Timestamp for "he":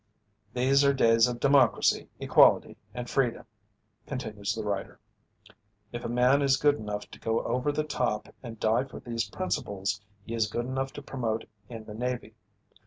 10.25-10.33